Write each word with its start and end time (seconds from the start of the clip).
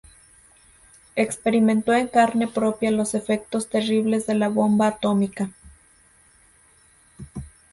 Experimentó 1.15 1.93
en 1.93 2.07
carne 2.07 2.47
propia 2.47 2.89
los 2.89 3.13
efectos 3.13 3.69
terribles 3.69 4.25
de 4.25 4.33
la 4.33 4.49
bomba 4.49 4.87
atómica. 4.87 5.51